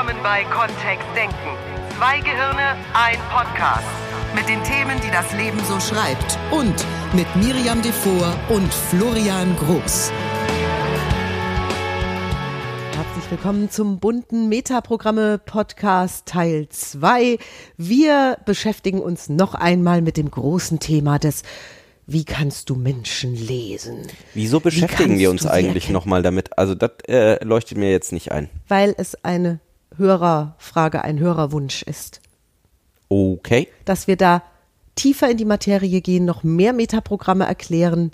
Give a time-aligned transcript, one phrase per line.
[0.00, 1.34] Willkommen bei Kontext Denken.
[1.98, 3.84] Zwei Gehirne, ein Podcast.
[4.34, 6.38] Mit den Themen, die das Leben so schreibt.
[6.50, 10.10] Und mit Miriam Devor und Florian Groß.
[12.94, 17.36] Herzlich willkommen zum bunten Metaprogramme Podcast Teil 2.
[17.76, 21.42] Wir beschäftigen uns noch einmal mit dem großen Thema des
[22.06, 24.06] wie kannst du Menschen lesen?
[24.32, 26.58] Wieso beschäftigen wir uns eigentlich nochmal damit?
[26.58, 28.48] Also das äh, leuchtet mir jetzt nicht ein.
[28.66, 29.60] Weil es eine
[29.96, 32.20] Hörerfrage, ein Hörerwunsch ist.
[33.08, 33.68] Okay.
[33.84, 34.42] Dass wir da
[34.94, 38.10] tiefer in die Materie gehen, noch mehr Metaprogramme erklären.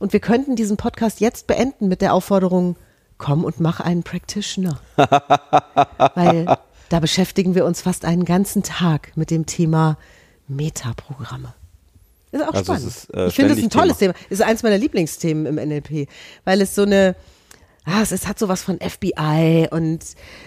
[0.00, 2.76] Und wir könnten diesen Podcast jetzt beenden mit der Aufforderung,
[3.18, 4.80] komm und mach einen Practitioner.
[6.14, 6.56] Weil
[6.88, 9.98] da beschäftigen wir uns fast einen ganzen Tag mit dem Thema
[10.46, 11.54] Metaprogramme.
[12.30, 12.86] Ist auch Also spannend.
[12.86, 14.14] ist, äh, ich finde es ein tolles Thema.
[14.30, 16.08] Ist eins meiner Lieblingsthemen im NLP,
[16.44, 17.16] weil es so eine,
[17.88, 20.00] ah, es, es hat sowas von FBI und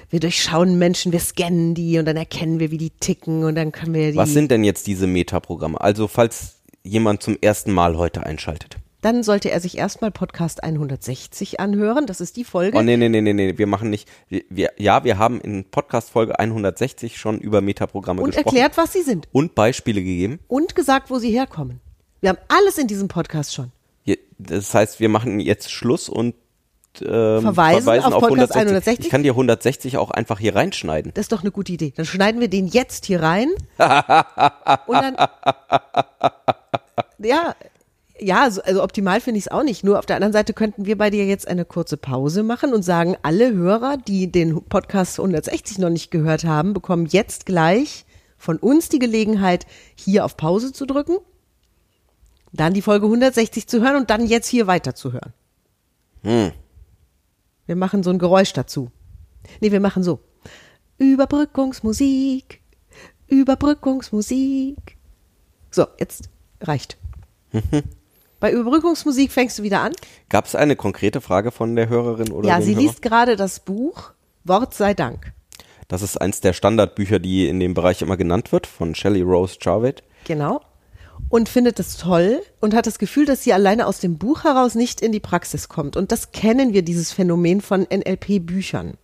[0.09, 3.71] wir durchschauen Menschen, wir scannen die und dann erkennen wir, wie die ticken und dann
[3.71, 4.17] können wir die.
[4.17, 5.79] Was sind denn jetzt diese Metaprogramme?
[5.79, 8.77] Also falls jemand zum ersten Mal heute einschaltet.
[9.01, 12.05] Dann sollte er sich erstmal Podcast 160 anhören.
[12.05, 12.77] Das ist die Folge.
[12.77, 14.07] Oh nee, nee, nee, nee, nee, wir machen nicht.
[14.29, 18.55] Wir, ja, wir haben in Podcast Folge 160 schon über Metaprogramme und gesprochen.
[18.55, 19.27] erklärt, was sie sind.
[19.31, 20.39] Und Beispiele gegeben.
[20.47, 21.79] Und gesagt, wo sie herkommen.
[22.19, 23.71] Wir haben alles in diesem Podcast schon.
[24.37, 26.33] Das heißt, wir machen jetzt Schluss und
[27.01, 29.05] ähm, Verweisen auf Podcast 160.
[29.05, 31.11] Ich kann dir 160 auch einfach hier reinschneiden.
[31.13, 31.93] Das ist doch eine gute Idee.
[31.95, 33.49] Dann schneiden wir den jetzt hier rein.
[33.77, 35.15] und dann.
[37.19, 37.55] Ja,
[38.23, 39.83] ja, also, optimal finde ich es auch nicht.
[39.83, 42.83] Nur auf der anderen Seite könnten wir bei dir jetzt eine kurze Pause machen und
[42.83, 48.05] sagen, alle Hörer, die den Podcast 160 noch nicht gehört haben, bekommen jetzt gleich
[48.37, 51.17] von uns die Gelegenheit, hier auf Pause zu drücken,
[52.53, 55.33] dann die Folge 160 zu hören und dann jetzt hier weiterzuhören.
[57.65, 58.91] Wir machen so ein Geräusch dazu.
[59.59, 60.19] Nee, wir machen so.
[60.97, 62.61] Überbrückungsmusik.
[63.27, 64.97] Überbrückungsmusik.
[65.69, 66.29] So, jetzt
[66.61, 66.97] reicht.
[68.39, 69.93] Bei Überbrückungsmusik fängst du wieder an.
[70.29, 72.81] Gab es eine konkrete Frage von der Hörerin oder ja, sie Hörer?
[72.81, 74.11] liest gerade das Buch
[74.43, 75.33] Wort sei Dank.
[75.87, 79.57] Das ist eins der Standardbücher, die in dem Bereich immer genannt wird, von Shelley Rose
[79.61, 80.03] Jarvett.
[80.25, 80.61] Genau.
[81.31, 84.75] Und findet es toll und hat das Gefühl, dass sie alleine aus dem Buch heraus
[84.75, 85.95] nicht in die Praxis kommt.
[85.95, 88.95] Und das kennen wir, dieses Phänomen von NLP-Büchern.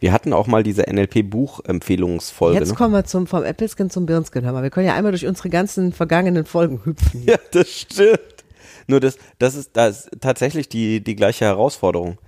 [0.00, 2.58] Wir hatten auch mal diese NLP-Buchempfehlungsfolge.
[2.58, 2.74] Jetzt Ne?
[2.74, 4.44] kommen wir zum, vom Äppelskin zum Birnskin.
[4.44, 7.22] Hör mal, wir können ja einmal durch unsere ganzen vergangenen Folgen hüpfen.
[7.26, 8.18] Ja, das stimmt.
[8.88, 12.18] Nur das, das ist, das ist tatsächlich die, die gleiche Herausforderung.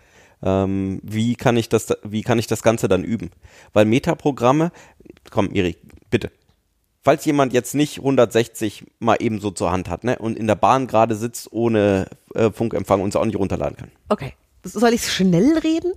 [0.42, 3.30] Ähm, wie kann ich das, wie kann ich das Ganze dann üben?
[3.72, 4.70] Weil Metaprogramme,
[5.30, 5.78] komm, Erik,
[6.10, 6.30] bitte.
[7.04, 10.54] Falls jemand jetzt nicht 160 mal eben so zur Hand hat, ne, und in der
[10.54, 13.91] Bahn gerade sitzt ohne äh, Funkempfang und es auch nicht runterladen kann.
[14.09, 14.32] Okay.
[14.62, 15.92] Soll ich schnell reden?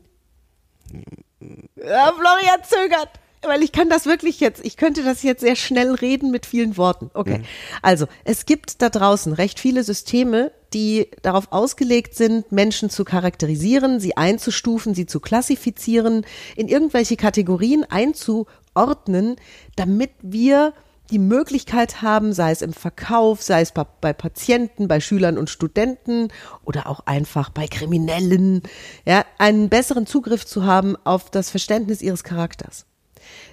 [1.77, 3.09] Ja, Florian zögert.
[3.43, 6.75] Weil ich kann das wirklich jetzt, ich könnte das jetzt sehr schnell reden mit vielen
[6.75, 7.11] Worten.
[7.13, 7.43] Okay.
[7.81, 13.99] Also, es gibt da draußen recht viele Systeme, die darauf ausgelegt sind, Menschen zu charakterisieren,
[13.99, 16.25] sie einzustufen, sie zu klassifizieren,
[16.55, 19.37] in irgendwelche Kategorien einzuordnen,
[19.75, 20.73] damit wir
[21.11, 26.29] die Möglichkeit haben, sei es im Verkauf, sei es bei, Patienten, bei Schülern und Studenten
[26.65, 28.61] oder auch einfach bei Kriminellen,
[29.05, 32.85] ja, einen besseren Zugriff zu haben auf das Verständnis ihres Charakters.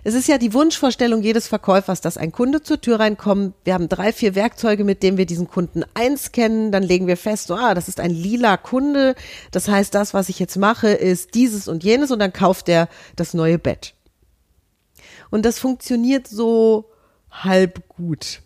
[0.03, 3.55] Es ist ja die Wunschvorstellung jedes Verkäufers, dass ein Kunde zur Tür reinkommt.
[3.65, 6.71] Wir haben drei, vier Werkzeuge, mit denen wir diesen Kunden einscannen.
[6.73, 9.15] Dann legen wir fest, so, ah, das ist ein lila Kunde.
[9.51, 12.89] Das heißt, das, was ich jetzt mache, ist dieses und jenes und dann kauft er
[13.17, 13.95] das neue Bett.
[15.31, 16.91] Und das funktioniert so
[17.43, 18.41] halb gut.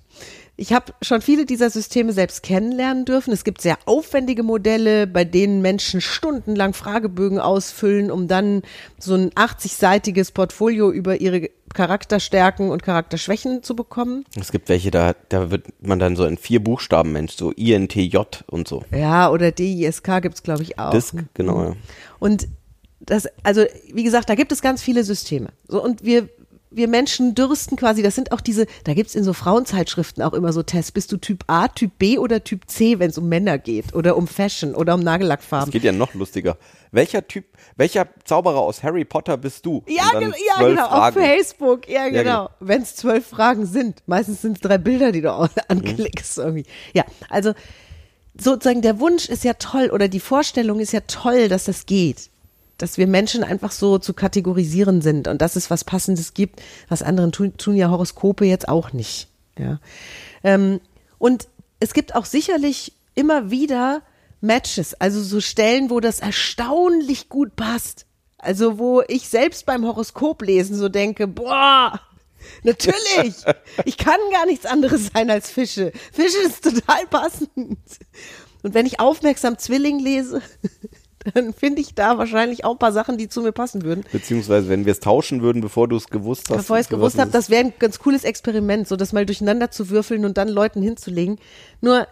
[0.61, 3.33] Ich habe schon viele dieser Systeme selbst kennenlernen dürfen.
[3.33, 8.63] Es gibt sehr aufwendige Modelle, bei denen Menschen stundenlang Fragebögen ausfüllen, um dann
[8.99, 14.25] so ein 80-seitiges Portfolio über ihre Charakterstärken und Charakterschwächen zu bekommen.
[14.35, 18.19] Es gibt welche, da, da wird man dann so in vier Buchstaben Mensch, so INTJ
[18.49, 18.83] und so.
[18.91, 20.91] Ja, oder DISK gibt's glaube ich auch.
[20.91, 21.77] Disk, genau, ja.
[22.19, 22.49] Und
[22.99, 25.51] das, also wie gesagt, da gibt es ganz viele Systeme.
[25.69, 26.29] So und wir
[26.71, 30.53] wir Menschen dürsten quasi, das sind auch diese, da gibt's in so Frauenzeitschriften auch immer
[30.53, 33.59] so Tests, bist du Typ A, Typ B oder Typ C, wenn es um Männer
[33.59, 35.71] geht oder um Fashion oder um Es Nagellackfarben.
[35.71, 36.57] geht ja noch lustiger.
[36.91, 37.45] Welcher Typ,
[37.77, 39.83] welcher Zauberer aus Harry Potter bist du?
[39.87, 41.21] Ja, dann genau, ja, genau, auf Fragen.
[41.21, 42.23] Facebook, ja, genau.
[42.23, 42.51] genau.
[42.61, 44.03] Wenn es zwölf Fragen sind.
[44.07, 45.63] Meistens sind es drei Bilder, die du auch Mhm.
[45.69, 46.65] anklickst irgendwie.
[46.95, 47.53] Ja, also
[48.39, 52.31] sozusagen der Wunsch ist ja toll oder die Vorstellung ist ja toll, dass das geht.
[52.79, 57.03] Dass wir Menschen einfach so zu kategorisieren sind und dass es was Passendes gibt, was
[57.03, 59.29] anderen tun, tun ja Horoskope jetzt auch nicht.
[59.59, 59.81] Ja.
[60.45, 60.81] Ähm,
[61.19, 61.49] und
[61.81, 64.03] es gibt auch sicherlich immer wieder
[64.41, 68.07] Matches, also so Stellen, wo das erstaunlich gut passt.
[68.39, 72.01] Also wo ich selbst beim Horoskop lesen so denke, boah,
[72.63, 73.35] natürlich,
[73.85, 75.93] ich kann gar nichts anderes sein als Fische.
[76.13, 77.79] Fische ist total passend.
[78.63, 80.41] Und wenn ich aufmerksam Zwilling lese,
[81.35, 84.05] dann finde ich da wahrscheinlich auch ein paar Sachen, die zu mir passen würden.
[84.13, 86.57] Beziehungsweise, wenn wir es tauschen würden, bevor du es gewusst hast.
[86.59, 89.71] Bevor ich es gewusst habe, das wäre ein ganz cooles Experiment, so das mal durcheinander
[89.71, 91.39] zu würfeln und dann Leuten hinzulegen.
[91.81, 92.07] Nur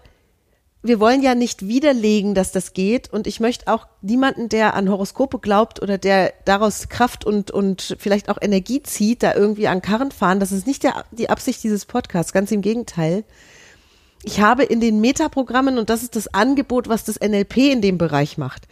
[0.82, 3.12] wir wollen ja nicht widerlegen, dass das geht.
[3.12, 7.96] Und ich möchte auch niemanden, der an Horoskope glaubt oder der daraus Kraft und, und
[7.98, 10.40] vielleicht auch Energie zieht, da irgendwie an Karren fahren.
[10.40, 12.32] Das ist nicht der, die Absicht dieses Podcasts.
[12.32, 13.24] Ganz im Gegenteil.
[14.26, 17.96] Ich habe in den Metaprogrammen, und das ist das Angebot, was das NLP in dem
[17.96, 18.66] Bereich macht,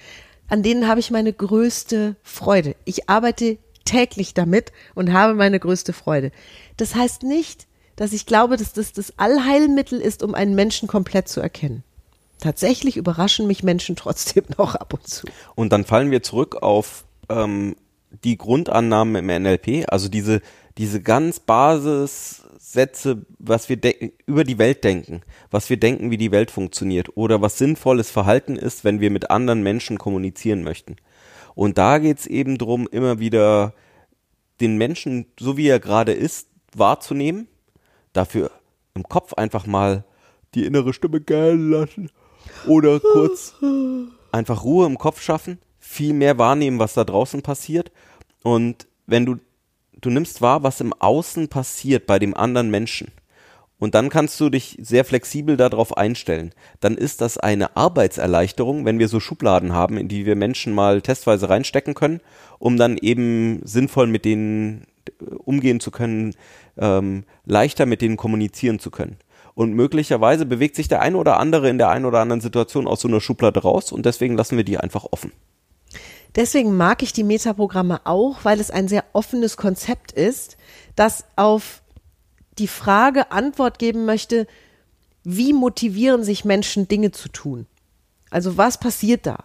[0.48, 2.74] an denen habe ich meine größte Freude.
[2.84, 6.32] Ich arbeite täglich damit und habe meine größte Freude.
[6.76, 11.28] Das heißt nicht, dass ich glaube, dass das das Allheilmittel ist, um einen Menschen komplett
[11.28, 11.84] zu erkennen
[12.40, 15.26] tatsächlich überraschen mich Menschen trotzdem noch ab und zu.
[15.54, 17.76] Und dann fallen wir zurück auf ähm,
[18.22, 20.42] die Grundannahmen im NLP, also diese,
[20.76, 21.40] diese ganz
[22.74, 23.78] Basissätze, was wir
[24.26, 28.56] über die Welt denken, was wir denken, wie die Welt funktioniert oder was sinnvolles Verhalten
[28.56, 30.96] ist, wenn wir mit anderen Menschen kommunizieren möchten.
[31.54, 33.74] Und da geht's eben drum, immer wieder
[34.60, 37.46] den Menschen, so wie er gerade ist, wahrzunehmen,
[38.12, 38.50] dafür
[38.94, 40.04] im Kopf einfach mal
[40.54, 42.10] die innere Stimme gellen lassen
[42.66, 43.54] oder kurz
[44.32, 47.92] einfach Ruhe im Kopf schaffen, viel mehr wahrnehmen, was da draußen passiert.
[48.42, 49.36] Und wenn du,
[50.04, 53.12] du nimmst wahr, was im Außen passiert bei dem anderen Menschen.
[53.78, 56.52] Und dann kannst du dich sehr flexibel darauf einstellen.
[56.80, 61.02] Dann ist das eine Arbeitserleichterung, wenn wir so Schubladen haben, in die wir Menschen mal
[61.02, 62.20] testweise reinstecken können,
[62.58, 64.86] um dann eben sinnvoll mit denen
[65.20, 66.34] äh, umgehen zu können,
[66.78, 69.18] ähm, leichter mit denen kommunizieren zu können.
[69.54, 73.00] Und möglicherweise bewegt sich der eine oder andere in der einen oder anderen Situation aus
[73.00, 75.32] so einer Schublade raus und deswegen lassen wir die einfach offen.
[76.36, 80.56] Deswegen mag ich die Metaprogramme auch, weil es ein sehr offenes Konzept ist,
[80.96, 81.82] das auf
[82.58, 84.46] die Frage Antwort geben möchte,
[85.22, 87.66] wie motivieren sich Menschen, Dinge zu tun?
[88.30, 89.44] Also was passiert da?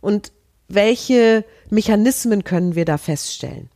[0.00, 0.32] Und
[0.68, 3.70] welche Mechanismen können wir da feststellen?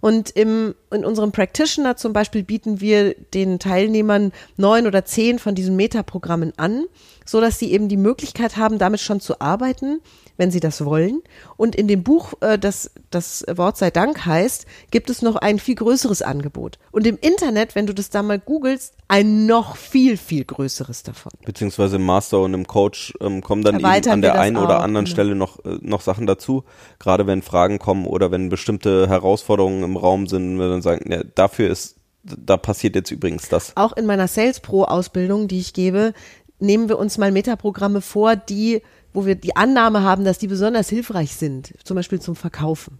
[0.00, 5.54] Und im, in unserem Practitioner zum Beispiel bieten wir den Teilnehmern neun oder zehn von
[5.54, 6.84] diesen Metaprogrammen an,
[7.24, 10.00] so dass sie eben die Möglichkeit haben, damit schon zu arbeiten
[10.38, 11.20] wenn Sie das wollen.
[11.58, 15.58] Und in dem Buch, äh, das das Wort sei Dank heißt, gibt es noch ein
[15.58, 16.78] viel größeres Angebot.
[16.92, 21.32] Und im Internet, wenn du das da mal googelst, ein noch viel, viel größeres davon.
[21.44, 24.80] Beziehungsweise im Master und im Coach ähm, kommen dann Erweitern eben an der einen oder
[24.80, 25.14] anderen genau.
[25.14, 26.64] Stelle noch, äh, noch Sachen dazu.
[26.98, 31.70] Gerade wenn Fragen kommen oder wenn bestimmte Herausforderungen im Raum sind, dann sagen, ja, dafür
[31.70, 33.74] ist da passiert jetzt übrigens das.
[33.76, 36.12] Auch in meiner Sales Pro Ausbildung, die ich gebe,
[36.58, 38.82] nehmen wir uns mal Metaprogramme vor, die
[39.12, 42.98] wo wir die Annahme haben, dass die besonders hilfreich sind, zum Beispiel zum Verkaufen.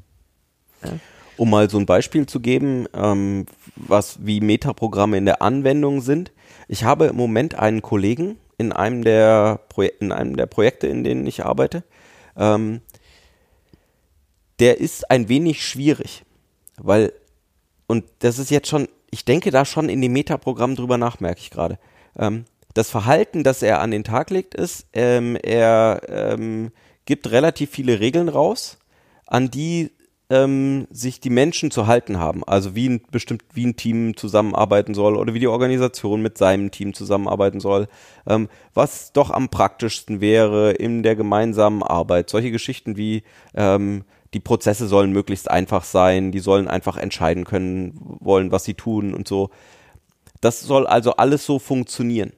[0.83, 0.93] Ja.
[1.37, 3.47] Um mal so ein Beispiel zu geben, ähm,
[3.77, 6.33] was wie Metaprogramme in der Anwendung sind.
[6.67, 11.05] Ich habe im Moment einen Kollegen in einem der, Proje in einem der Projekte, in
[11.05, 11.85] denen ich arbeite.
[12.37, 12.81] Ähm,
[14.59, 16.25] der ist ein wenig schwierig,
[16.77, 17.13] weil,
[17.89, 21.41] und das ist jetzt schon, ich denke da schon in dem Metaprogramm drüber nach, merke
[21.41, 21.79] ich gerade.
[22.17, 22.45] Ähm,
[22.75, 26.71] das Verhalten, das er an den Tag legt, ist, ähm, er ähm,
[27.07, 28.79] gibt relativ viele Regeln raus,
[29.27, 29.91] an die
[30.31, 32.45] ähm, sich die Menschen zu halten haben.
[32.45, 36.71] Also wie ein bestimmt wie ein Team zusammenarbeiten soll oder wie die Organisation mit seinem
[36.71, 37.89] Team zusammenarbeiten soll.
[38.27, 42.29] Ähm, was doch am praktischsten wäre in der gemeinsamen Arbeit.
[42.29, 43.23] Solche Geschichten wie
[43.55, 44.05] ähm,
[44.35, 49.15] die Prozesse sollen möglichst einfach sein, die sollen einfach entscheiden können wollen, was sie tun
[49.15, 49.51] und so.
[50.41, 52.33] Das soll also alles so funktionieren.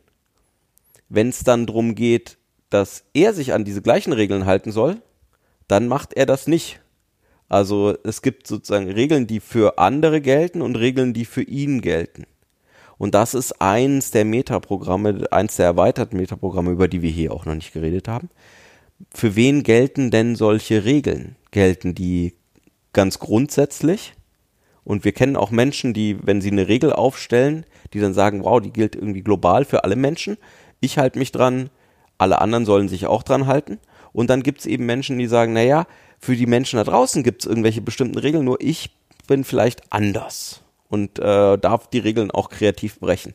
[1.09, 2.39] Wenn es dann darum geht,
[2.71, 5.03] dass er sich an diese gleichen Regeln halten soll,
[5.67, 6.81] dann macht er das nicht.
[7.49, 12.27] Also es gibt sozusagen Regeln, die für andere gelten und Regeln, die für ihn gelten.
[12.97, 17.47] Und das ist eins der Metaprogramme, eins der erweiterten Metaprogramme, über die wir hier auch
[17.47, 18.31] noch nicht geredet haben.
[19.13, 21.37] Für wen gelten denn solche Regeln?
[21.51, 22.35] Gelten die
[22.93, 24.15] ganz grundsätzlich?
[24.85, 28.61] Und wir kennen auch Menschen, die, wenn sie eine Regel aufstellen, die dann sagen, wow,
[28.61, 30.37] die gilt irgendwie global für alle Menschen
[30.81, 31.71] ich halte mich dran,
[32.19, 33.79] alle anderen sollen sich auch dran halten.
[34.13, 35.87] Und dann gibt es eben Menschen, die sagen, naja,
[36.19, 38.91] für die Menschen da draußen gibt es irgendwelche bestimmten Regeln, nur ich
[39.29, 43.35] bin vielleicht anders und äh, darf die Regeln auch kreativ brechen.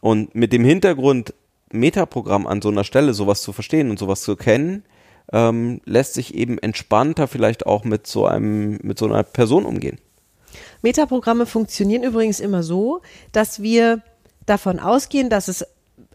[0.00, 1.34] Und mit dem Hintergrund,
[1.72, 4.84] Metaprogramm an so einer Stelle sowas zu verstehen und sowas zu kennen,
[5.32, 9.98] ähm, lässt sich eben entspannter vielleicht auch mit so einem, mit so einer Person umgehen.
[10.82, 14.02] Metaprogramme funktionieren übrigens immer so, dass wir
[14.46, 15.66] davon ausgehen, dass es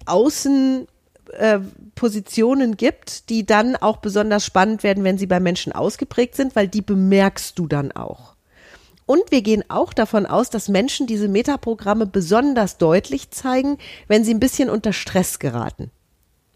[0.05, 0.87] außen
[1.33, 1.59] äh,
[1.95, 6.67] Positionen gibt, die dann auch besonders spannend werden, wenn sie bei Menschen ausgeprägt sind, weil
[6.67, 8.32] die bemerkst du dann auch.
[9.05, 14.33] Und wir gehen auch davon aus, dass Menschen diese Metaprogramme besonders deutlich zeigen, wenn sie
[14.33, 15.91] ein bisschen unter Stress geraten.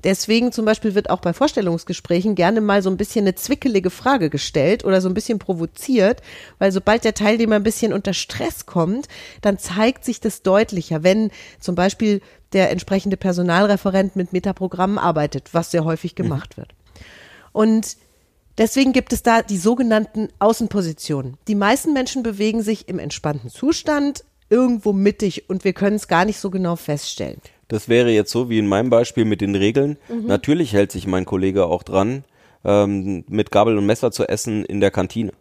[0.03, 4.29] Deswegen zum Beispiel wird auch bei Vorstellungsgesprächen gerne mal so ein bisschen eine zwickelige Frage
[4.29, 6.21] gestellt oder so ein bisschen provoziert,
[6.59, 9.07] weil sobald der Teilnehmer ein bisschen unter Stress kommt,
[9.41, 12.21] dann zeigt sich das deutlicher, wenn zum Beispiel
[12.53, 16.75] der entsprechende Personalreferent mit Metaprogrammen arbeitet, was sehr häufig gemacht wird.
[17.51, 17.97] Und
[18.57, 21.37] Deswegen gibt es da die sogenannten Außenpositionen.
[21.47, 26.25] Die meisten Menschen bewegen sich im entspannten Zustand irgendwo mittig und wir können es gar
[26.25, 27.39] nicht so genau feststellen.
[27.67, 29.97] Das wäre jetzt so wie in meinem Beispiel mit den Regeln.
[30.25, 32.23] Natürlich hält sich mein Kollege auch dran,
[32.63, 35.33] ähm, mit Gabel und Messer zu essen in der Kantine.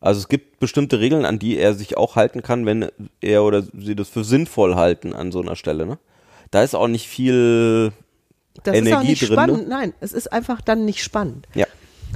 [0.00, 2.88] Also es gibt bestimmte Regeln, an die er sich auch halten kann, wenn
[3.20, 5.86] er oder sie das für sinnvoll halten an so einer Stelle.
[5.86, 5.98] Ne?
[6.50, 7.92] Da ist auch nicht viel
[8.64, 9.32] Das ist auch Energie nicht drin.
[9.32, 9.62] spannend.
[9.62, 9.68] Ne?
[9.68, 11.46] Nein, es ist einfach dann nicht spannend.
[11.54, 11.66] Ja.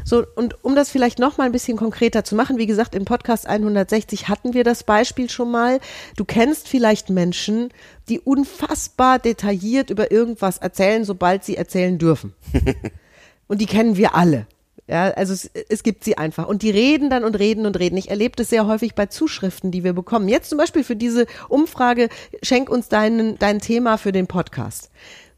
[0.07, 3.05] So, und um das vielleicht noch mal ein bisschen konkreter zu machen, wie gesagt, im
[3.05, 5.81] Podcast 160 hatten wir das Beispiel schon mal.
[6.17, 7.71] Du kennst vielleicht Menschen,
[8.09, 12.35] die unfassbar detailliert über irgendwas erzählen, sobald sie erzählen dürfen.
[13.49, 14.47] und die kennen wir alle.
[14.87, 16.47] Ja, also es, es gibt sie einfach.
[16.47, 17.97] Und die reden dann und reden und reden.
[17.97, 20.29] Ich erlebe das sehr häufig bei Zuschriften, die wir bekommen.
[20.29, 22.11] Jetzt zum Beispiel für diese Umfrage,
[22.45, 24.91] schenk uns deinen, dein Thema für den Podcast.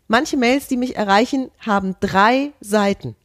[0.08, 3.16] Manche Mails, die mich erreichen, haben drei Seiten.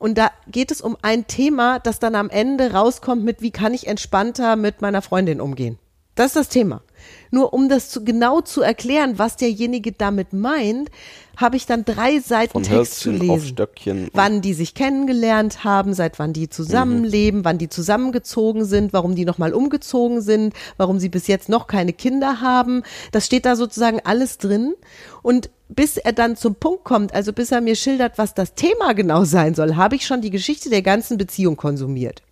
[0.00, 3.74] Und da geht es um ein Thema, das dann am Ende rauskommt mit, wie kann
[3.74, 5.78] ich entspannter mit meiner Freundin umgehen.
[6.14, 6.82] Das ist das Thema.
[7.30, 10.90] Nur um das zu, genau zu erklären, was derjenige damit meint,
[11.36, 13.48] habe ich dann drei Seiten Von Text zu Hölzchen auf lesen.
[13.48, 14.08] Stöckchen.
[14.14, 19.26] Wann die sich kennengelernt haben, seit wann die zusammenleben, wann die zusammengezogen sind, warum die
[19.26, 22.84] nochmal umgezogen sind, warum sie bis jetzt noch keine Kinder haben.
[23.12, 24.74] Das steht da sozusagen alles drin.
[25.22, 28.92] Und bis er dann zum Punkt kommt, also bis er mir schildert, was das Thema
[28.92, 32.22] genau sein soll, habe ich schon die Geschichte der ganzen Beziehung konsumiert.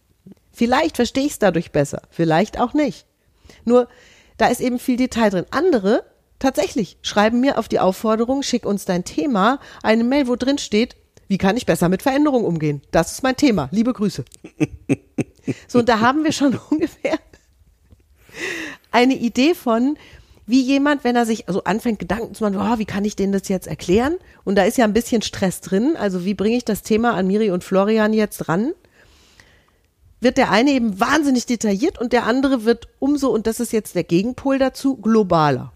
[0.52, 3.06] Vielleicht verstehe ich es dadurch besser, vielleicht auch nicht.
[3.64, 3.88] Nur,
[4.36, 5.46] da ist eben viel Detail drin.
[5.50, 6.04] Andere,
[6.40, 10.96] tatsächlich, schreiben mir auf die Aufforderung, schick uns dein Thema, eine Mail, wo drin steht,
[11.28, 12.82] wie kann ich besser mit Veränderung umgehen?
[12.90, 13.68] Das ist mein Thema.
[13.70, 14.24] Liebe Grüße.
[15.68, 17.18] so, und da haben wir schon ungefähr
[18.90, 19.96] eine Idee von,
[20.48, 23.34] wie jemand, wenn er sich also anfängt, Gedanken zu machen, oh, wie kann ich denen
[23.34, 24.16] das jetzt erklären?
[24.44, 25.94] Und da ist ja ein bisschen Stress drin.
[25.94, 28.72] Also wie bringe ich das Thema an Miri und Florian jetzt ran?
[30.20, 33.94] Wird der eine eben wahnsinnig detailliert und der andere wird umso, und das ist jetzt
[33.94, 35.72] der Gegenpol dazu, globaler.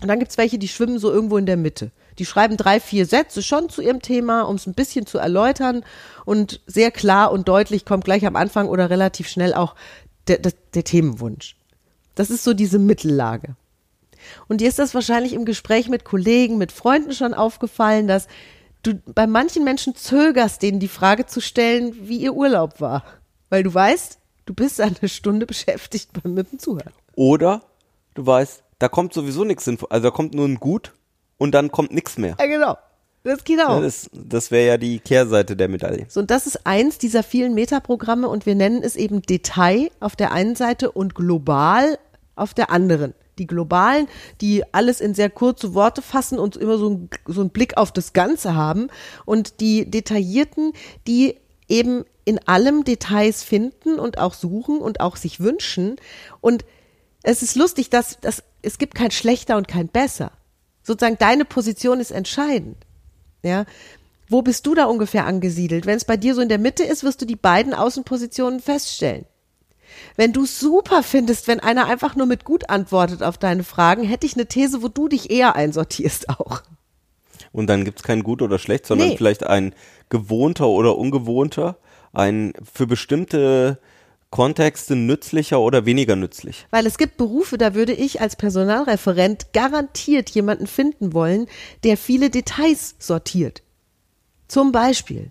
[0.00, 1.90] Und dann gibt's welche, die schwimmen so irgendwo in der Mitte.
[2.20, 5.84] Die schreiben drei, vier Sätze schon zu ihrem Thema, um es ein bisschen zu erläutern.
[6.24, 9.74] Und sehr klar und deutlich kommt gleich am Anfang oder relativ schnell auch
[10.28, 11.56] der, der, der Themenwunsch.
[12.16, 13.54] Das ist so diese Mittellage.
[14.48, 18.26] Und dir ist das wahrscheinlich im Gespräch mit Kollegen, mit Freunden schon aufgefallen, dass
[18.82, 23.04] du bei manchen Menschen zögerst, denen die Frage zu stellen, wie ihr Urlaub war.
[23.50, 26.92] Weil du weißt, du bist eine Stunde beschäftigt mit dem Zuhören.
[27.14, 27.62] Oder
[28.14, 29.88] du weißt, da kommt sowieso nichts sinnvoll.
[29.90, 30.92] Also da kommt nur ein Gut
[31.38, 32.36] und dann kommt nichts mehr.
[32.38, 32.76] Ja, genau.
[33.26, 33.80] Das geht auch.
[33.80, 36.06] Das, das wäre ja die Kehrseite der Medaille.
[36.08, 40.14] So, und das ist eins dieser vielen Metaprogramme und wir nennen es eben Detail auf
[40.14, 41.98] der einen Seite und global
[42.36, 43.14] auf der anderen.
[43.38, 44.06] Die globalen,
[44.40, 47.90] die alles in sehr kurze Worte fassen und immer so, ein, so einen Blick auf
[47.90, 48.90] das Ganze haben.
[49.24, 50.72] Und die detaillierten,
[51.08, 51.34] die
[51.68, 55.96] eben in allem Details finden und auch suchen und auch sich wünschen.
[56.40, 56.64] Und
[57.24, 60.30] es ist lustig, dass, dass es gibt kein schlechter und kein besser.
[60.84, 62.85] Sozusagen deine Position ist entscheidend.
[63.42, 63.64] Ja,
[64.28, 65.86] wo bist du da ungefähr angesiedelt?
[65.86, 69.24] Wenn es bei dir so in der Mitte ist, wirst du die beiden Außenpositionen feststellen.
[70.16, 74.26] Wenn du super findest, wenn einer einfach nur mit gut antwortet auf deine Fragen, hätte
[74.26, 76.62] ich eine These, wo du dich eher einsortierst auch.
[77.52, 79.16] Und dann gibt's kein gut oder schlecht, sondern Nee.
[79.16, 79.74] vielleicht ein
[80.08, 81.78] gewohnter oder ungewohnter,
[82.12, 83.78] ein für bestimmte
[84.30, 86.66] Kontexte nützlicher oder weniger nützlich.
[86.70, 91.46] Weil es gibt Berufe, da würde ich als Personalreferent garantiert jemanden finden wollen,
[91.84, 93.62] der viele Details sortiert.
[94.48, 95.30] Zum Beispiel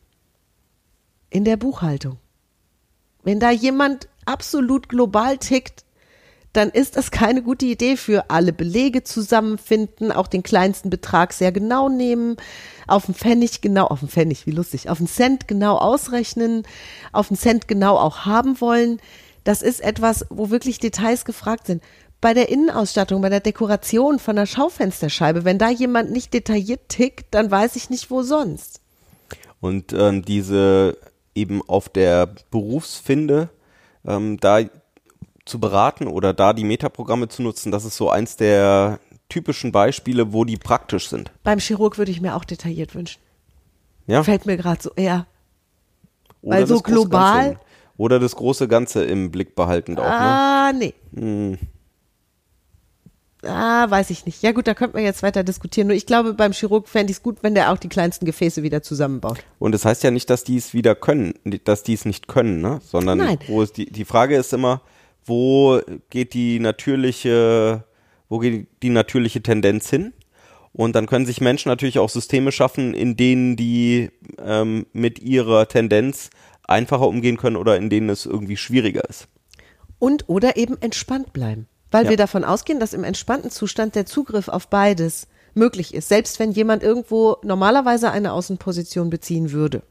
[1.29, 2.17] in der Buchhaltung.
[3.23, 5.83] Wenn da jemand absolut global tickt,
[6.53, 11.51] dann ist das keine gute Idee für alle Belege zusammenfinden, auch den kleinsten Betrag sehr
[11.51, 12.37] genau nehmen,
[12.87, 16.63] auf den Pfennig genau, auf den Pfennig, wie lustig, auf den Cent genau ausrechnen,
[17.11, 18.99] auf den Cent genau auch haben wollen.
[19.43, 21.83] Das ist etwas, wo wirklich Details gefragt sind.
[22.21, 27.27] Bei der Innenausstattung, bei der Dekoration von der Schaufensterscheibe, wenn da jemand nicht detailliert tickt,
[27.31, 28.81] dann weiß ich nicht, wo sonst.
[29.59, 30.97] Und ähm, diese
[31.35, 33.49] eben auf der Berufsfinde
[34.05, 34.61] ähm, da
[35.45, 38.99] zu beraten oder da die Metaprogramme zu nutzen, das ist so eins der,
[39.29, 41.31] typischen Beispiele, wo die praktisch sind.
[41.43, 43.19] Beim Chirurg würde ich mir auch detailliert wünschen.
[44.07, 44.23] Ja?
[44.23, 45.25] Fällt mir gerade so, ja.
[46.41, 47.59] Oder weil so das große global- Ganze,
[47.97, 50.11] oder das große Ganze im Blick behaltend auch, ne?
[50.11, 50.93] Ah, nee.
[51.15, 51.57] Hm.
[53.43, 54.41] Ah, weiß ich nicht.
[54.41, 55.87] Ja gut, da könnte man jetzt weiter diskutieren.
[55.87, 58.63] Nur ich glaube, beim Chirurg fände ich es gut, wenn der auch die kleinsten Gefäße
[58.63, 59.37] wieder zusammenbaut.
[59.59, 62.61] Und das heißt ja nicht, dass die es wieder können, dass die es nicht können,
[62.61, 62.79] ne?
[62.83, 63.37] Sondern Nein.
[63.47, 64.81] wo es die, die Frage ist immer,
[65.23, 65.79] wo
[66.09, 67.83] geht die natürliche,
[68.29, 70.13] wo geht die natürliche Tendenz hin?
[70.73, 75.67] Und dann können sich Menschen natürlich auch Systeme schaffen, in denen die ähm, mit ihrer
[75.67, 76.29] Tendenz
[76.67, 79.27] einfacher umgehen können oder in denen es irgendwie schwieriger ist.
[79.99, 81.67] Und oder eben entspannt bleiben.
[81.91, 82.09] Weil Ja.
[82.09, 86.09] wir davon ausgehen, dass im entspannten Zustand der Zugriff auf beides möglich ist.
[86.09, 89.81] Selbst wenn jemand irgendwo normalerweise eine Außenposition beziehen würde.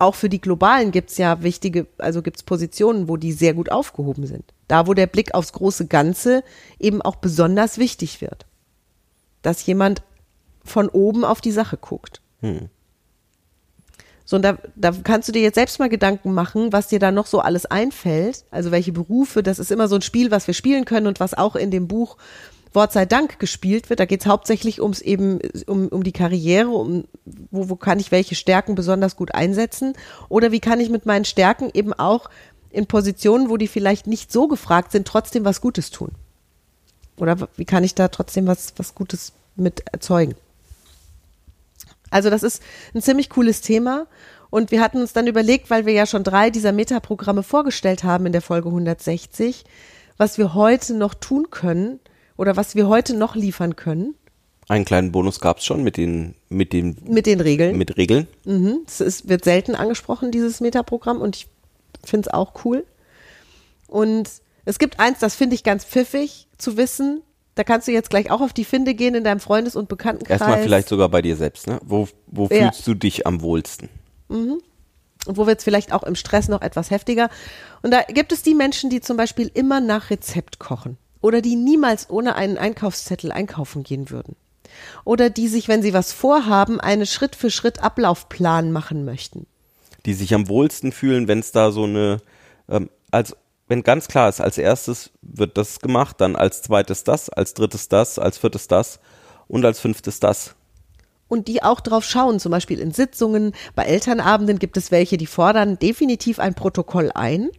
[0.00, 4.26] Auch für die Globalen gibt's ja wichtige, also gibt's Positionen, wo die sehr gut aufgehoben
[4.26, 4.52] sind.
[4.70, 6.44] Da, wo der Blick aufs große Ganze
[6.78, 8.46] eben auch besonders wichtig wird.
[9.42, 10.02] Dass jemand
[10.64, 12.20] von oben auf die Sache guckt.
[14.24, 17.10] So, und da, da kannst du dir jetzt selbst mal Gedanken machen, was dir da
[17.10, 18.44] noch so alles einfällt.
[18.52, 21.34] Also welche Berufe, das ist immer so ein Spiel, was wir spielen können und was
[21.34, 22.16] auch in dem Buch
[22.72, 23.98] Wort sei Dank gespielt wird.
[23.98, 27.04] Da geht es hauptsächlich ums eben um, um die Karriere, um
[27.50, 29.94] wo, wo kann ich welche Stärken besonders gut einsetzen
[30.28, 32.30] oder wie kann ich mit meinen Stärken eben auch
[32.70, 36.12] in Positionen, wo die vielleicht nicht so gefragt sind, trotzdem was Gutes tun.
[37.16, 40.34] Oder wie kann ich da trotzdem was, was Gutes mit erzeugen?
[42.10, 42.62] Also das ist
[42.94, 44.06] ein ziemlich cooles Thema.
[44.50, 48.26] Und wir hatten uns dann überlegt, weil wir ja schon drei dieser Metaprogramme vorgestellt haben
[48.26, 49.64] in der Folge 160,
[50.16, 52.00] was wir heute noch tun können
[52.36, 54.14] oder was wir heute noch liefern können
[54.68, 57.78] Einen kleinen Bonus gab es schon mit den, mit den, mit den Regeln.
[57.78, 58.26] mit Regeln.
[58.44, 58.80] Mhm.
[58.86, 61.46] Es ist, wird selten angesprochen, dieses Metaprogramm, und ich
[62.04, 62.84] finde es auch cool.
[63.86, 64.28] Und
[64.64, 67.22] es gibt eins, das finde ich ganz pfiffig zu wissen.
[67.54, 70.40] Da kannst du jetzt gleich auch auf die Finde gehen in deinem Freundes- und Bekanntenkreis.
[70.40, 71.80] Erstmal vielleicht sogar bei dir selbst, ne?
[71.84, 72.70] Wo, wo Ja.
[72.70, 73.88] fühlst du dich am wohlsten?
[74.28, 74.62] Und
[75.26, 77.28] wo wird es vielleicht auch im Stress noch etwas heftiger.
[77.82, 80.96] Und da gibt es die Menschen, die zum Beispiel immer nach Rezept kochen.
[81.20, 84.36] Oder die niemals ohne einen Einkaufszettel einkaufen gehen würden.
[85.04, 89.46] Oder die sich, wenn sie was vorhaben, einen Schritt für Schritt Ablaufplan machen möchten.
[90.06, 92.18] Die sich am wohlsten fühlen, wenn es da so eine,
[92.68, 93.36] ähm, als
[93.68, 97.88] wenn ganz klar ist, als erstes wird das gemacht, dann als zweites das, als drittes
[97.88, 98.98] das, als viertes das
[99.46, 100.56] und als fünftes das.
[101.28, 105.26] und die auch drauf schauen, zum Beispiel in Sitzungen, bei Elternabenden gibt es welche, die
[105.26, 107.50] fordern definitiv ein Protokoll ein,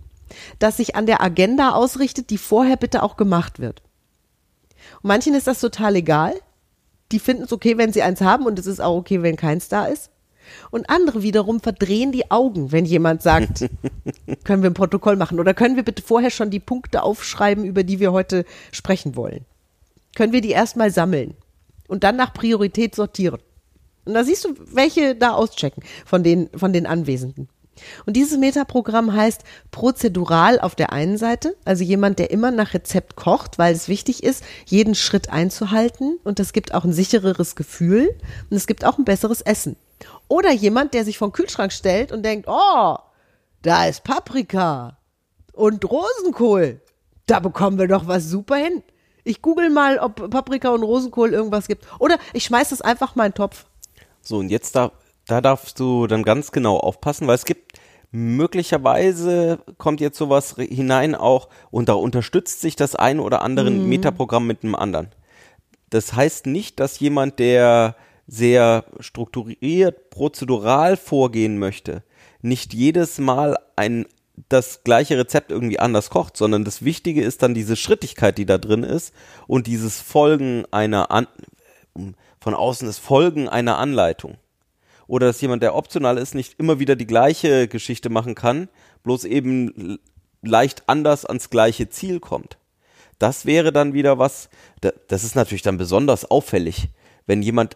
[0.59, 3.81] das sich an der Agenda ausrichtet, die vorher bitte auch gemacht wird.
[5.01, 6.33] Und manchen ist das total egal.
[7.13, 9.69] Die finden es okay, wenn sie eins haben und es ist auch okay, wenn keins
[9.69, 10.10] da ist.
[10.69, 13.69] Und andere wiederum verdrehen die Augen, wenn jemand sagt,
[14.43, 17.83] können wir ein Protokoll machen oder können wir bitte vorher schon die Punkte aufschreiben, über
[17.83, 19.45] die wir heute sprechen wollen.
[20.15, 21.35] Können wir die erstmal sammeln
[21.87, 23.39] und dann nach Priorität sortieren.
[24.05, 27.49] Und da siehst du, welche da auschecken von den, von den Anwesenden.
[28.05, 33.15] Und dieses Metaprogramm heißt prozedural auf der einen Seite, also jemand, der immer nach Rezept
[33.15, 38.15] kocht, weil es wichtig ist, jeden Schritt einzuhalten und es gibt auch ein sichereres Gefühl
[38.49, 39.77] und es gibt auch ein besseres Essen.
[40.27, 42.97] Oder jemand, der sich den Kühlschrank stellt und denkt, oh,
[43.61, 44.97] da ist Paprika
[45.53, 46.81] und Rosenkohl.
[47.27, 48.83] Da bekommen wir doch was super hin.
[49.23, 51.85] Ich google mal, ob Paprika und Rosenkohl irgendwas gibt.
[51.99, 53.65] Oder ich schmeiß das einfach mal in den Topf.
[54.21, 54.91] So, und jetzt da,
[55.31, 57.79] da darfst du dann ganz genau aufpassen, weil es gibt
[58.11, 64.45] möglicherweise kommt jetzt sowas hinein auch und da unterstützt sich das eine oder andere Metaprogramm
[64.45, 65.07] mit einem anderen.
[65.89, 67.95] Das heißt nicht, dass jemand, der
[68.27, 72.03] sehr strukturiert, prozedural vorgehen möchte,
[72.41, 74.05] nicht jedes Mal ein
[74.49, 78.57] das gleiche Rezept irgendwie anders kocht, sondern das Wichtige ist dann diese Schrittigkeit, die da
[78.57, 79.13] drin ist
[79.47, 81.27] und dieses Folgen einer An
[82.39, 84.37] von außen das Folgen einer Anleitung.
[85.11, 88.69] Oder dass jemand, der optional ist, nicht immer wieder die gleiche Geschichte machen kann,
[89.03, 89.99] bloß eben
[90.41, 92.57] leicht anders ans gleiche Ziel kommt.
[93.19, 96.87] Das wäre dann wieder was, da- das ist natürlich dann besonders auffällig,
[97.27, 97.75] wenn jemand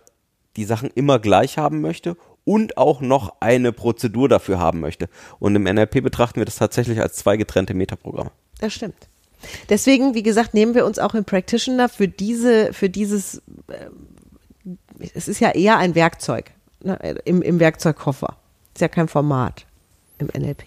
[0.56, 5.10] die Sachen immer gleich haben möchte und auch noch eine Prozedur dafür haben möchte.
[5.38, 8.32] Und im NLP betrachten wir das tatsächlich als zwei getrennte Metaprogramme.
[8.62, 9.10] Das stimmt.
[9.68, 14.78] Deswegen, wie gesagt, nehmen wir uns auch im Practitioner für diese, für dieses, ähm,
[15.14, 16.52] es ist ja eher ein Werkzeug
[16.86, 18.38] ne, im, im Werkzeugkoffer.
[18.74, 19.66] Ist ja kein Format
[20.18, 20.64] im NLP.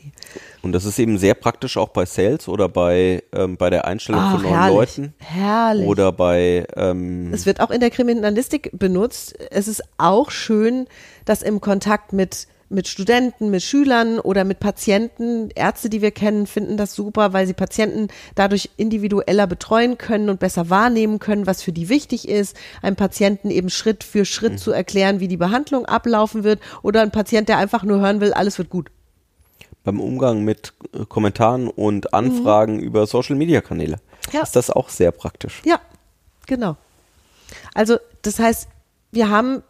[0.63, 4.21] Und das ist eben sehr praktisch auch bei Sales oder bei, ähm, bei der Einstellung
[4.23, 4.77] Ach, von neuen herrlich.
[4.77, 5.15] Leuten.
[5.19, 5.87] Herrlich.
[5.87, 9.39] Oder bei, ähm, Es wird auch in der Kriminalistik benutzt.
[9.51, 10.87] Es ist auch schön,
[11.25, 15.51] das im Kontakt mit mit Studenten, mit Schülern oder mit Patienten.
[15.55, 20.39] Ärzte, die wir kennen, finden das super, weil sie Patienten dadurch individueller betreuen können und
[20.41, 22.57] besser wahrnehmen können, was für die wichtig ist.
[22.83, 24.59] Einem Patienten eben Schritt für Schritt Mhm.
[24.59, 26.61] zu erklären, wie die Behandlung ablaufen wird.
[26.83, 28.91] Oder ein Patient, der einfach nur hören will, alles wird gut.
[29.85, 34.33] Beim Umgang mit äh, Kommentaren und Anfragen über Social Media Kanäle Mhm.
[34.35, 34.43] Ja.
[34.43, 35.63] ist das auch sehr praktisch.
[35.65, 35.81] Ja,
[36.47, 36.77] genau.
[37.73, 38.69] Also das heißt,
[39.11, 39.63] wir haben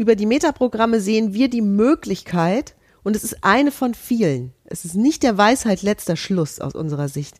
[0.00, 4.94] über die Metaprogramme sehen wir die Möglichkeit, und es ist eine von vielen, es ist
[4.94, 7.36] nicht der Weisheit letzter Schluss aus unserer Sicht.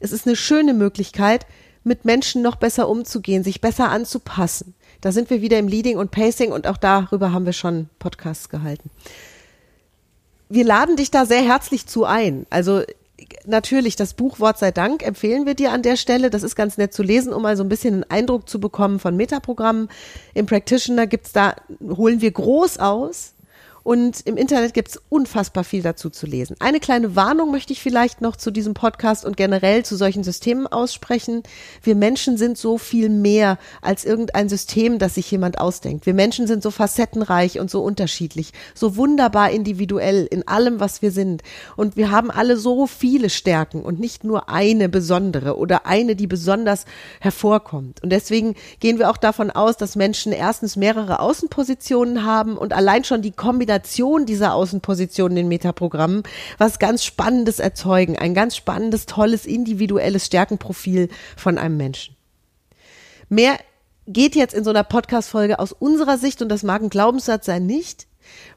[0.00, 1.46] Es ist eine schöne Möglichkeit,
[1.84, 4.74] mit Menschen noch besser umzugehen, sich besser anzupassen.
[5.00, 8.48] Da sind wir wieder im Leading und Pacing und auch darüber haben wir schon Podcasts
[8.48, 8.90] gehalten.
[10.48, 12.46] Wir laden dich da sehr herzlich zu ein.
[12.48, 12.82] Also
[13.46, 16.30] natürlich, das Buch Wort sei Dank empfehlen wir dir an der Stelle.
[16.30, 18.98] Das ist ganz nett zu lesen, um mal so ein bisschen einen Eindruck zu bekommen
[18.98, 19.88] von Metaprogrammen.
[20.34, 23.34] Im Practitioner gibt's da, holen wir groß aus.
[23.84, 26.56] Und im Internet gibt's unfassbar viel dazu zu lesen.
[26.58, 30.66] Eine kleine Warnung möchte ich vielleicht noch zu diesem Podcast und generell zu solchen Systemen
[30.66, 31.42] aussprechen.
[31.82, 36.06] Wir Menschen sind so viel mehr als irgendein System, das sich jemand ausdenkt.
[36.06, 41.10] Wir Menschen sind so facettenreich und so unterschiedlich, so wunderbar individuell in allem, was wir
[41.10, 41.42] sind.
[41.76, 46.26] Und wir haben alle so viele Stärken und nicht nur eine besondere oder eine, die
[46.26, 46.86] besonders
[47.20, 48.02] hervorkommt.
[48.02, 53.04] Und deswegen gehen wir auch davon aus, dass Menschen erstens mehrere Außenpositionen haben und allein
[53.04, 53.73] schon die Kombination
[54.26, 56.22] dieser Außenpositionen in Metaprogrammen
[56.58, 58.18] was ganz Spannendes erzeugen.
[58.18, 62.16] Ein ganz spannendes, tolles, individuelles Stärkenprofil von einem Menschen.
[63.28, 63.58] Mehr
[64.06, 67.66] geht jetzt in so einer Podcast-Folge aus unserer Sicht, und das mag ein Glaubenssatz sein,
[67.66, 68.06] nicht,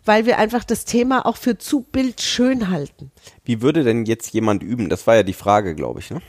[0.06, 3.12] weil wir einfach das Thema auch für zu bildschön halten.
[3.46, 4.90] Wie würde denn jetzt jemand üben?
[4.90, 6.12] Das war ja die Frage, glaube ich.
[6.12, 6.22] Ne?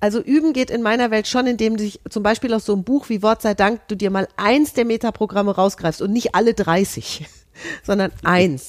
[0.00, 2.84] Also üben geht in meiner Welt schon, indem du dich zum Beispiel aus so einem
[2.84, 6.54] Buch wie Wort sei Dank, du dir mal eins der Metaprogramme rausgreifst und nicht alle
[6.54, 7.26] 30,
[7.82, 8.68] sondern eins.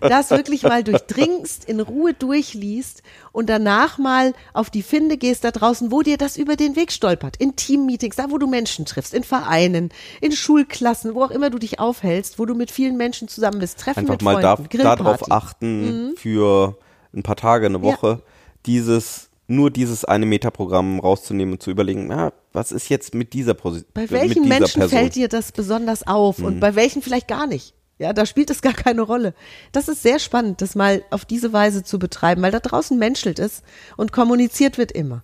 [0.00, 5.50] Das wirklich mal durchdringst, in Ruhe durchliest und danach mal auf die Finde gehst da
[5.50, 7.36] draußen, wo dir das über den Weg stolpert.
[7.38, 11.58] In Teammeetings, da wo du Menschen triffst, in Vereinen, in Schulklassen, wo auch immer du
[11.58, 14.76] dich aufhältst, wo du mit vielen Menschen zusammen bist, Treffen Einfach mit mal da, Freunden.
[14.76, 14.82] Mhm.
[14.82, 16.76] darauf achten, für
[17.14, 18.22] ein paar Tage, eine Woche,
[18.66, 23.52] dieses nur dieses eine Metaprogramm rauszunehmen und zu überlegen, na, was ist jetzt mit dieser
[23.52, 23.90] Position?
[23.92, 24.98] Bei welchen Menschen Person?
[24.98, 26.44] fällt dir das besonders auf Mhm.
[26.46, 27.74] und bei welchen vielleicht gar nicht?
[27.98, 29.34] Ja, da spielt es gar keine Rolle.
[29.72, 33.38] Das ist sehr spannend, das mal auf diese Weise zu betreiben, weil da draußen menschelt
[33.38, 33.62] es
[33.96, 35.22] und kommuniziert wird immer.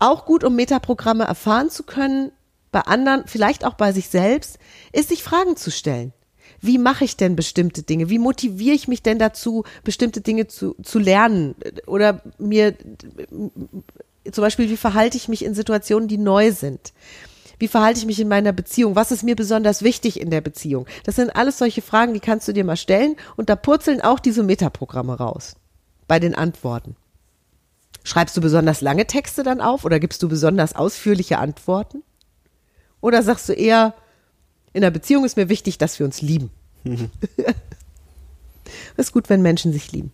[0.00, 2.32] Auch gut, um Metaprogramme erfahren zu können,
[2.70, 4.58] bei anderen, vielleicht auch bei sich selbst,
[4.92, 6.12] ist sich Fragen zu stellen.
[6.60, 8.10] Wie mache ich denn bestimmte Dinge?
[8.10, 11.54] Wie motiviere ich mich denn dazu, bestimmte Dinge zu, zu lernen?
[11.86, 12.74] Oder mir
[14.30, 16.92] zum Beispiel, wie verhalte ich mich in Situationen, die neu sind?
[17.58, 18.94] Wie verhalte ich mich in meiner Beziehung?
[18.94, 20.86] Was ist mir besonders wichtig in der Beziehung?
[21.04, 24.20] Das sind alles solche Fragen, die kannst du dir mal stellen und da purzeln auch
[24.20, 25.56] diese Metaprogramme raus
[26.06, 26.96] bei den Antworten.
[28.04, 32.02] Schreibst du besonders lange Texte dann auf oder gibst du besonders ausführliche Antworten?
[33.00, 33.94] Oder sagst du eher,
[34.72, 36.50] in der Beziehung ist mir wichtig, dass wir uns lieben.
[38.96, 40.12] ist gut, wenn Menschen sich lieben.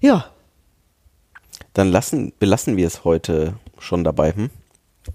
[0.00, 0.30] Ja,
[1.72, 4.32] Dann lassen, belassen wir es heute schon dabei.
[4.32, 4.50] Hm?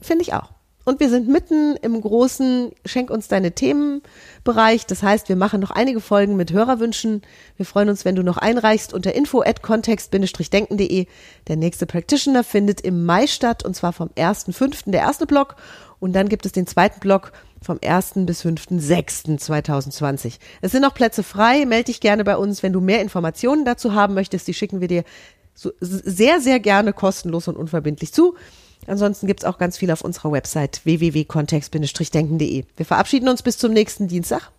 [0.01, 0.49] Finde ich auch.
[0.83, 4.85] Und wir sind mitten im großen Schenk uns deine Themenbereich.
[4.87, 7.21] Das heißt, wir machen noch einige Folgen mit Hörerwünschen.
[7.57, 11.05] Wir freuen uns, wenn du noch einreichst unter info at kontext-denken.de.
[11.47, 14.89] Der nächste Practitioner findet im Mai statt und zwar vom 1.5.
[14.91, 15.55] der erste Block
[15.99, 18.13] und dann gibt es den zweiten Block vom 1.
[18.25, 20.39] bis 5.6.2020.
[20.61, 21.65] Es sind noch Plätze frei.
[21.67, 24.47] Melde dich gerne bei uns, wenn du mehr Informationen dazu haben möchtest.
[24.47, 25.03] Die schicken wir dir
[25.53, 28.35] so, sehr, sehr gerne kostenlos und unverbindlich zu.
[28.87, 32.65] Ansonsten gibt's auch ganz viel auf unserer Website www.kontext-denken.de.
[32.75, 34.49] Wir verabschieden uns bis zum nächsten Dienstag.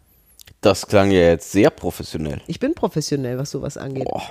[0.61, 2.41] Das klang ja jetzt sehr professionell.
[2.47, 4.05] Ich bin professionell, was sowas angeht.
[4.05, 4.23] Boah.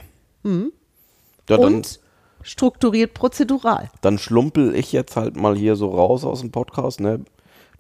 [0.44, 2.00] Ja, dann, Und
[2.42, 3.92] strukturiert prozedural.
[4.02, 7.02] dann schlumpel ich jetzt halt mal hier so raus aus dem Podcast.
[7.02, 7.22] Ne?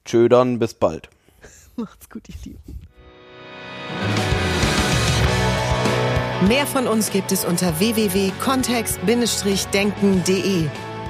[0.05, 1.09] Tschö dann, bis bald.
[1.75, 2.59] Macht's gut, ihr Lieben.
[6.47, 10.65] Mehr von uns gibt es unter www.kontext-denken.de.